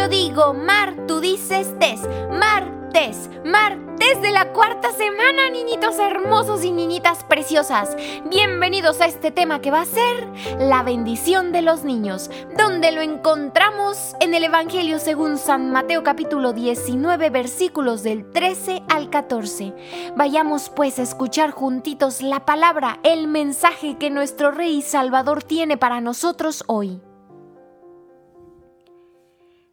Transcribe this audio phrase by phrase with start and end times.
[0.00, 2.00] Yo digo mar, tú dices tes.
[2.30, 7.94] Martes, martes de la cuarta semana, niñitos hermosos y niñitas preciosas.
[8.30, 10.26] Bienvenidos a este tema que va a ser
[10.58, 16.54] la bendición de los niños, donde lo encontramos en el Evangelio según San Mateo capítulo
[16.54, 19.74] 19 versículos del 13 al 14.
[20.16, 26.00] Vayamos pues a escuchar juntitos la palabra, el mensaje que nuestro Rey Salvador tiene para
[26.00, 27.02] nosotros hoy.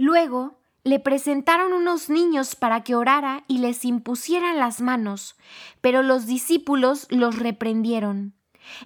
[0.00, 5.36] Luego le presentaron unos niños para que orara y les impusieran las manos,
[5.82, 8.32] pero los discípulos los reprendieron.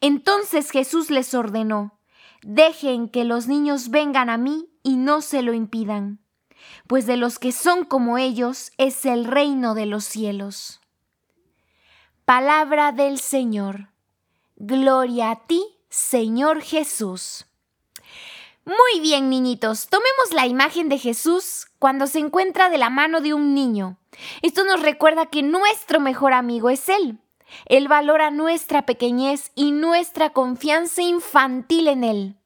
[0.00, 1.98] Entonces Jesús les ordenó,
[2.42, 6.20] Dejen que los niños vengan a mí y no se lo impidan,
[6.86, 10.80] pues de los que son como ellos es el reino de los cielos.
[12.24, 13.88] Palabra del Señor.
[14.54, 17.49] Gloria a ti, Señor Jesús.
[18.64, 23.34] Muy bien, niñitos, tomemos la imagen de Jesús cuando se encuentra de la mano de
[23.34, 23.98] un niño.
[24.42, 27.18] Esto nos recuerda que nuestro mejor amigo es Él.
[27.66, 32.39] Él valora nuestra pequeñez y nuestra confianza infantil en Él.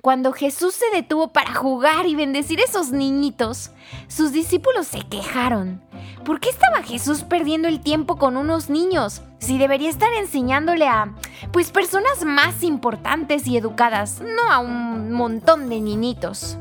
[0.00, 3.70] Cuando Jesús se detuvo para jugar y bendecir a esos niñitos,
[4.08, 5.82] sus discípulos se quejaron.
[6.24, 11.14] ¿Por qué estaba Jesús perdiendo el tiempo con unos niños si debería estar enseñándole a,
[11.52, 16.58] pues, personas más importantes y educadas, no a un montón de niñitos?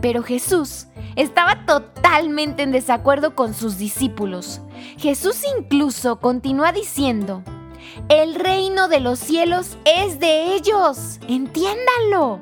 [0.00, 4.60] Pero Jesús estaba totalmente en desacuerdo con sus discípulos.
[4.98, 7.42] Jesús incluso continúa diciendo,
[8.08, 12.40] el reino de los cielos es de ellos, entiéndanlo.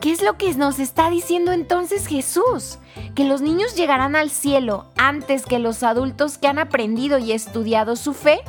[0.00, 2.78] ¿Qué es lo que nos está diciendo entonces Jesús?
[3.14, 7.96] ¿Que los niños llegarán al cielo antes que los adultos que han aprendido y estudiado
[7.96, 8.40] su fe?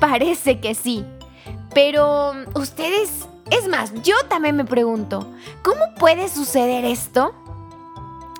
[0.00, 1.04] Parece que sí.
[1.74, 5.28] Pero ustedes, es más, yo también me pregunto,
[5.62, 7.34] ¿cómo puede suceder esto?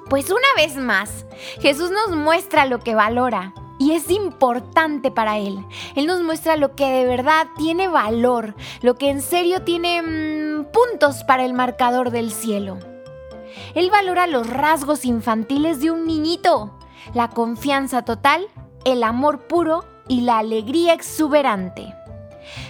[0.09, 1.27] Pues una vez más,
[1.61, 5.65] Jesús nos muestra lo que valora y es importante para Él.
[5.95, 10.67] Él nos muestra lo que de verdad tiene valor, lo que en serio tiene mm,
[10.73, 12.79] puntos para el marcador del cielo.
[13.75, 16.79] Él valora los rasgos infantiles de un niñito,
[17.13, 18.47] la confianza total,
[18.85, 21.95] el amor puro y la alegría exuberante.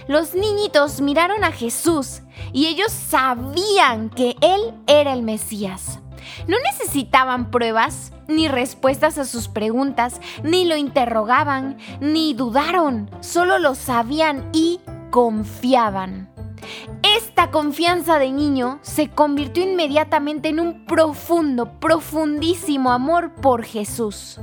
[0.07, 2.21] Los niñitos miraron a Jesús
[2.53, 5.99] y ellos sabían que Él era el Mesías.
[6.47, 13.75] No necesitaban pruebas ni respuestas a sus preguntas, ni lo interrogaban, ni dudaron, solo lo
[13.75, 14.79] sabían y
[15.11, 16.29] confiaban.
[17.03, 24.39] Esta confianza de niño se convirtió inmediatamente en un profundo, profundísimo amor por Jesús.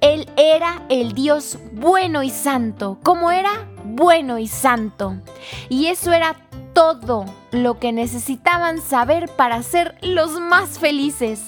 [0.00, 5.16] Él era el Dios bueno y santo, como era bueno y santo.
[5.68, 6.36] Y eso era
[6.80, 11.42] todo lo que necesitaban saber para ser los más felices.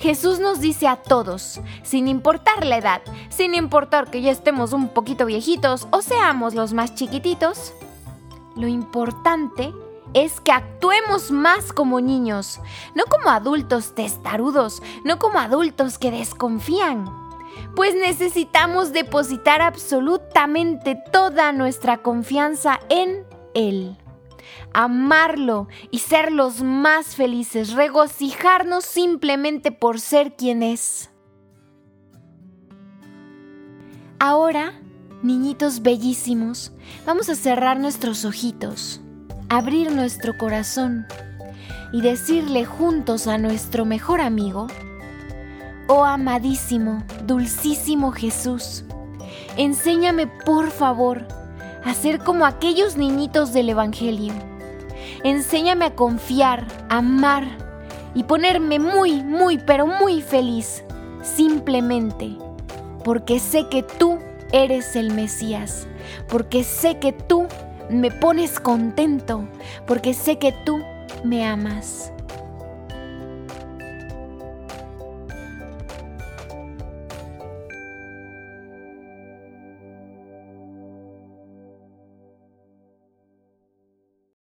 [0.00, 4.88] Jesús nos dice a todos, sin importar la edad, sin importar que ya estemos un
[4.88, 7.74] poquito viejitos o seamos los más chiquititos,
[8.56, 9.72] lo importante
[10.14, 12.58] es que actuemos más como niños,
[12.96, 17.08] no como adultos testarudos, no como adultos que desconfían.
[17.76, 23.24] Pues necesitamos depositar absolutamente toda nuestra confianza en
[23.54, 23.96] Él
[24.72, 31.10] amarlo y ser los más felices, regocijarnos simplemente por ser quien es.
[34.18, 34.80] Ahora,
[35.22, 36.72] niñitos bellísimos,
[37.06, 39.00] vamos a cerrar nuestros ojitos,
[39.48, 41.06] abrir nuestro corazón
[41.92, 44.66] y decirle juntos a nuestro mejor amigo,
[45.86, 48.84] Oh amadísimo, dulcísimo Jesús,
[49.58, 51.28] enséñame por favor
[51.84, 54.32] a ser como aquellos niñitos del Evangelio
[55.22, 57.44] Enséñame a confiar, amar
[58.14, 60.84] y ponerme muy, muy, pero muy feliz,
[61.22, 62.36] simplemente
[63.02, 64.18] porque sé que tú
[64.52, 65.86] eres el Mesías,
[66.28, 67.46] porque sé que tú
[67.90, 69.46] me pones contento,
[69.86, 70.78] porque sé que tú
[71.22, 72.13] me amas.